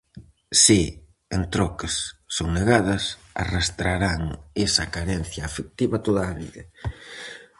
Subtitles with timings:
[0.63, 0.77] Se,
[1.35, 1.97] en troques,
[2.35, 3.03] son negadas,
[3.43, 4.21] arrastrarán
[4.65, 6.63] esa carencia afectiva toda a vida.